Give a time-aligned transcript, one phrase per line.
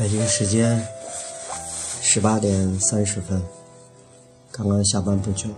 [0.00, 0.82] 北京时间
[2.00, 3.38] 十八点三十分，
[4.50, 5.50] 刚刚下班不久，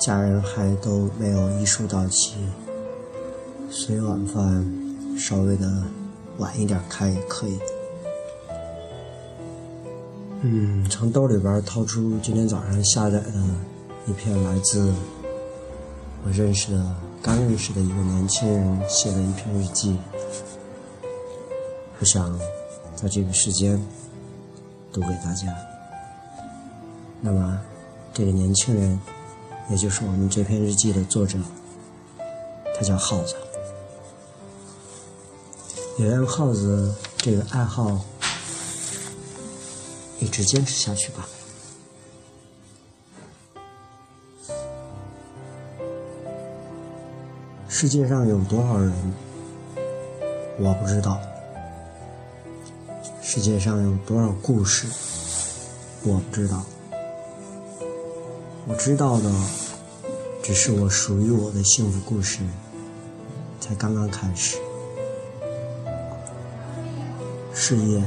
[0.00, 2.34] 家人还都没有一梳到齐，
[3.70, 4.66] 所以晚饭
[5.16, 5.84] 稍微的
[6.38, 7.56] 晚一点开也可以。
[10.40, 13.32] 嗯，从兜里边掏出今天早上下载的
[14.08, 14.92] 一篇来自
[16.24, 19.96] 我认识的、刚认识的一个年轻人写的一篇日记。
[21.98, 22.38] 我想
[22.96, 23.80] 在这个时间
[24.92, 25.54] 读给大家。
[27.20, 27.60] 那么，
[28.12, 28.98] 这个年轻人，
[29.70, 31.38] 也就是我们这篇日记的作者，
[32.74, 33.36] 他叫耗子。
[35.98, 38.04] 也让耗子这个爱好
[40.20, 41.26] 一直坚持下去吧。
[47.66, 48.92] 世界上有多少人，
[50.58, 51.18] 我不知道。
[53.28, 54.86] 世界上有多少故事，
[56.04, 56.64] 我不知道。
[58.68, 59.28] 我知道的，
[60.44, 62.38] 只是我属于我的幸福故事，
[63.58, 64.58] 才刚刚开始。
[67.52, 68.00] 事业，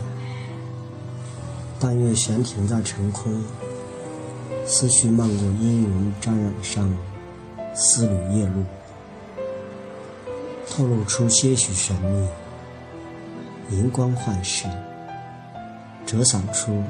[1.81, 3.43] 但愿悬停在晨空，
[4.65, 6.89] 思绪漫过阴云，沾染上
[7.75, 8.63] 丝缕夜露，
[10.69, 11.93] 透露出些许神
[13.69, 14.65] 秘，银光幻视。
[16.09, 16.81] 折散出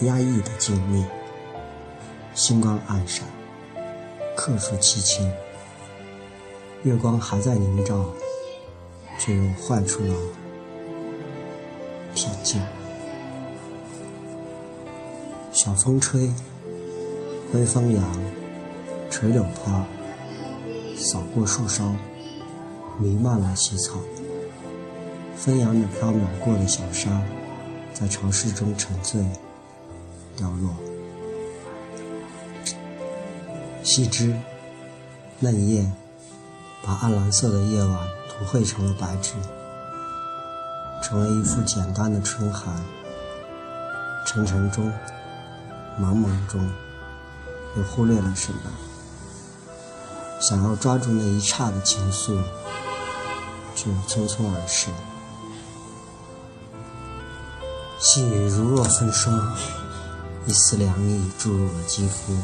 [0.00, 1.04] 压抑的静谧，
[2.34, 3.24] 星光暗闪，
[4.36, 5.32] 刻出凄清。
[6.82, 8.06] 月光还在凝照，
[9.20, 10.12] 却又坏出了
[12.12, 12.60] 恬静。
[15.52, 16.32] 小风吹，
[17.52, 18.04] 微风扬，
[19.10, 19.84] 垂柳坡，
[20.96, 21.94] 扫过树梢，
[22.98, 24.00] 弥漫了细草，
[25.36, 27.22] 飞扬着飘渺过的小沙。
[28.00, 29.22] 在潮湿中沉醉、
[30.34, 30.74] 掉落，
[33.82, 34.34] 细枝、
[35.38, 35.86] 嫩叶，
[36.82, 39.34] 把暗蓝色的夜晚涂绘成了白纸，
[41.02, 42.74] 成为一幅简单的春寒。
[44.26, 44.90] 沉沉中，
[46.00, 46.66] 茫茫中，
[47.76, 48.60] 又忽略了什么？
[50.40, 52.38] 想要抓住那一刹的情愫，
[53.74, 54.88] 却匆匆而逝。
[58.02, 59.54] 细雨如若风霜，
[60.46, 62.34] 一丝凉意注入了肌肤。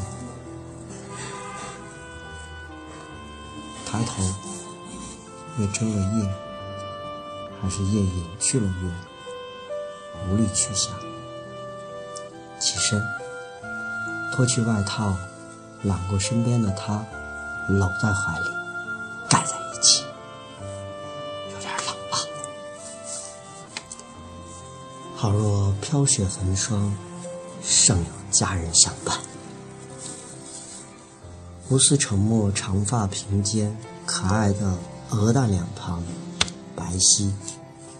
[3.83, 4.21] 抬头，
[5.57, 6.29] 月遮了夜，
[7.59, 8.91] 还是夜隐去了月，
[10.29, 10.93] 无力去想。
[12.59, 13.01] 起身，
[14.35, 15.17] 脱去外套，
[15.81, 17.03] 揽过身边的他，
[17.67, 18.45] 搂在怀里，
[25.19, 26.95] 好若飘雪焚霜，
[27.63, 29.17] 尚有佳人相伴。
[31.69, 34.77] 无私沉默，长发平肩，可爱的
[35.09, 36.03] 鹅蛋脸庞，
[36.75, 37.31] 白皙、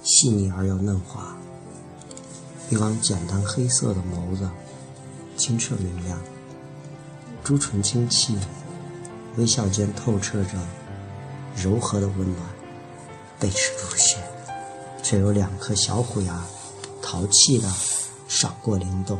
[0.03, 1.35] 细腻而又嫩滑。
[2.69, 4.47] 一双简单黑色的眸子，
[5.35, 6.19] 清澈明亮。
[7.43, 8.37] 朱唇轻启，
[9.37, 10.51] 微笑间透彻着
[11.55, 12.47] 柔和的温暖。
[13.39, 14.17] 背齿如雪，
[15.01, 16.45] 却有两颗小虎牙。
[17.09, 17.69] 淘气的
[18.27, 19.17] 闪过灵动，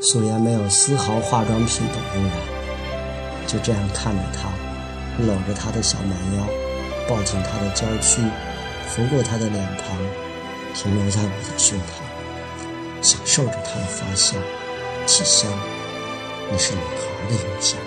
[0.00, 4.48] 素颜没有丝毫化妆品的污染，就这样看着他，
[5.22, 6.46] 搂着他的小蛮腰，
[7.06, 8.22] 抱紧他的娇躯，
[8.88, 9.98] 拂过他的脸庞，
[10.74, 14.40] 停留在我的胸膛，享受着他的发香、
[15.04, 15.50] 气香，
[16.50, 17.78] 那是女孩的影香。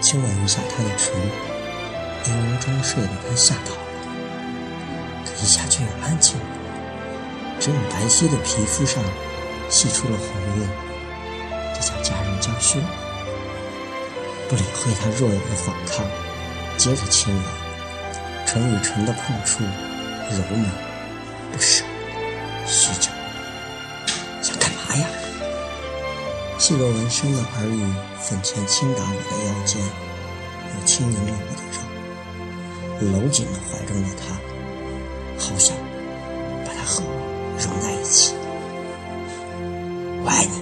[0.00, 1.14] 亲吻一下他的唇，
[2.24, 3.81] 因为装睡的他吓到。
[5.24, 6.44] 可一下却又安静了，
[7.60, 9.02] 只有白皙的皮肤上
[9.68, 10.26] 系出了红
[10.58, 10.68] 晕，
[11.74, 12.78] 这叫家人娇羞。
[14.48, 16.04] 不理会他弱有的反抗，
[16.76, 17.42] 接着亲吻，
[18.46, 19.64] 唇与唇的碰触，
[20.30, 20.68] 柔美，
[21.52, 21.84] 不舍，
[22.66, 23.08] 虚着。
[24.42, 25.06] 想干嘛呀？
[26.58, 27.82] 细若纹身的耳语
[28.20, 34.51] 粉拳轻打我的腰间，又轻盈了我的肉，搂紧了怀中的他。
[35.52, 35.76] 好想
[36.64, 37.10] 把它和我
[37.60, 38.32] 融在一起。
[40.24, 40.52] 我爱你。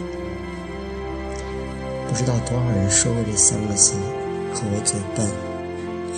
[2.09, 3.95] 不知道多少人说过这三个字，
[4.53, 5.31] 可我嘴笨，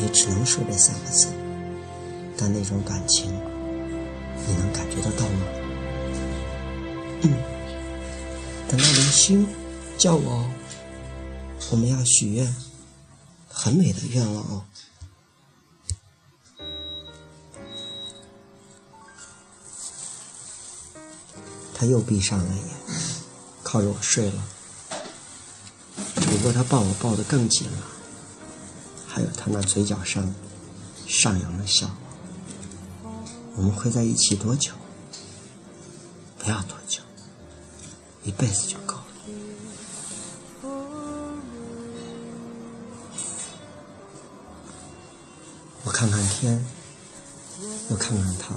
[0.01, 1.29] 也只能说这三个字。
[2.39, 3.31] 但那种感情，
[4.47, 5.45] 你能感觉得到吗？
[7.21, 7.35] 嗯。
[8.69, 9.47] 等到流星
[9.99, 10.49] 叫我，
[11.71, 12.57] 我们要许愿，
[13.47, 14.65] 很美的愿望哦。
[21.83, 22.65] 他又闭上了眼，
[23.65, 24.45] 靠着我睡了。
[26.15, 27.79] 只不过他抱我抱得更紧了，
[29.09, 30.33] 还有他那嘴角上
[31.09, 31.91] 上扬的笑。
[33.57, 34.71] 我们会在一起多久？
[36.39, 37.01] 不要多久，
[38.23, 39.03] 一辈子就够了。
[45.83, 46.65] 我看看天，
[47.91, 48.55] 又看看他。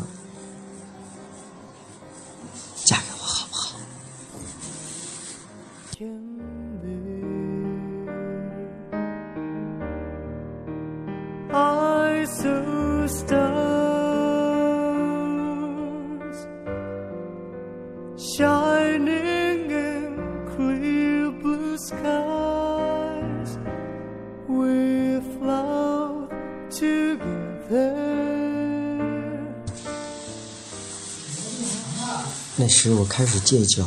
[32.57, 33.85] 那时我开始戒酒、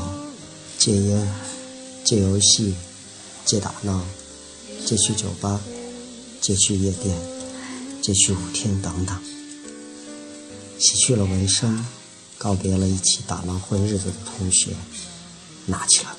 [0.79, 1.29] 戒烟、
[2.05, 2.77] 戒游戏、
[3.45, 4.01] 戒打闹、
[4.87, 5.61] 戒去酒吧、
[6.41, 7.17] 戒去夜店、
[8.01, 9.19] 戒去舞厅等等，
[10.79, 11.85] 洗去了纹身，
[12.37, 14.77] 告别了一起打闹混日子的同学，
[15.67, 16.17] 拿起了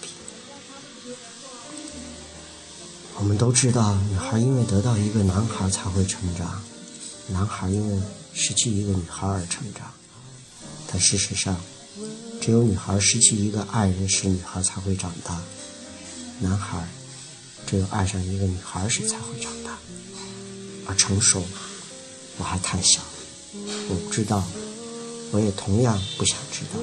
[3.19, 6.61] 我们都知道，女孩因为得到一个男孩才会成长，
[7.27, 8.01] 男孩因为
[8.33, 9.91] 失去一个女孩而成长，
[10.87, 11.55] 但事实上。
[12.41, 15.35] 只有女孩失去一个爱人时，女孩才会长大；
[16.39, 16.87] 男孩
[17.67, 19.77] 只有爱上一个女孩时才会长大。
[20.87, 21.43] 而成熟，
[22.37, 23.01] 我还太小，
[23.89, 24.41] 我不知道，
[25.31, 26.79] 我也同样不想知道。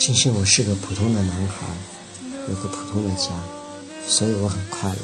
[0.00, 1.64] 庆幸我是个普通的男孩，
[2.48, 3.30] 有个普通的家，
[4.06, 5.00] 所以我很快乐。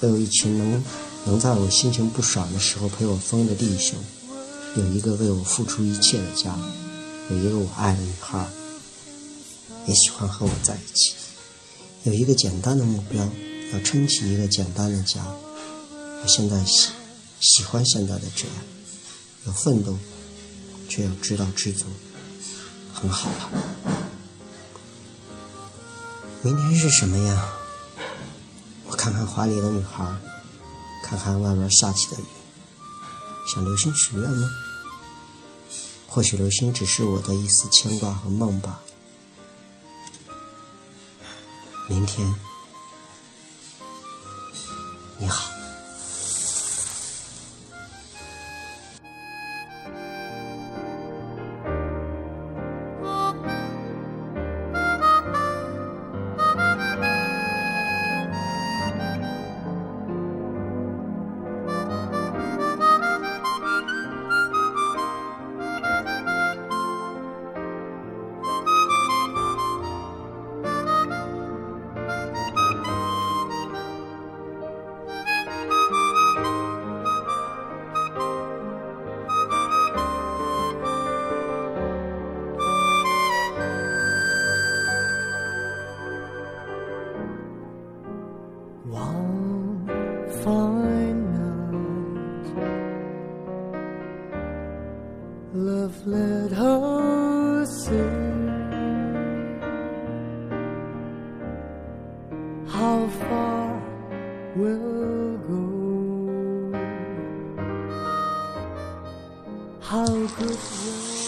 [0.00, 0.84] 我有一群能
[1.26, 3.98] 能在我心情不爽的时候陪我疯的弟兄，
[4.76, 6.54] 有一个为我付出一切的家。
[7.30, 8.46] 有一个我爱的女孩，
[9.86, 11.14] 也喜欢和我在一起。
[12.02, 13.26] 有一个简单的目标，
[13.72, 15.24] 要撑起一个简单的家。
[16.22, 16.90] 我现在喜
[17.40, 18.56] 喜欢现在的这样，
[19.46, 19.96] 有奋斗，
[20.86, 21.86] 却又知道知足，
[22.92, 23.50] 很好了。
[26.42, 27.54] 明天是什么呀？
[28.94, 30.04] 看看怀里的女孩，
[31.02, 32.24] 看看外面下起的雨，
[33.52, 34.48] 向流星许愿吗？
[36.08, 38.80] 或许流星只是我的一丝牵挂和梦吧。
[41.88, 42.34] 明天，
[45.18, 45.53] 你好。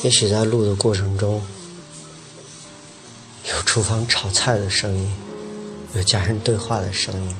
[0.02, 1.40] 也许在录的过程中，
[3.44, 5.10] 有厨房炒菜的声音，
[5.94, 7.36] 有家人对话的声音，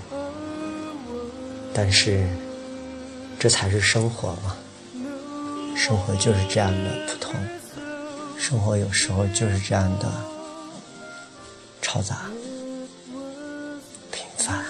[1.79, 2.27] 但是
[3.39, 4.57] 这才是生活嘛。
[5.77, 7.35] 生活就是这样的普通，
[8.39, 10.11] 生活有时候就是这样的
[11.83, 12.23] 嘈杂、
[14.11, 14.65] 平凡。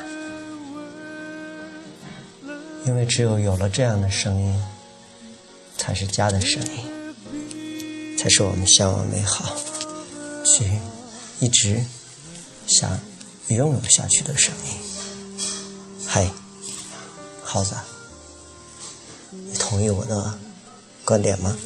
[2.84, 4.60] 因为只有有了这样的声音，
[5.78, 9.54] 才是家的声音，才是我们向往美好、
[10.44, 10.64] 去
[11.38, 11.80] 一直
[12.66, 12.98] 想
[13.46, 15.38] 拥有下去的声音。
[16.04, 16.28] 嗨，
[17.46, 17.74] 耗子，
[19.30, 20.34] 你同意我的？
[21.04, 21.56] 观点吗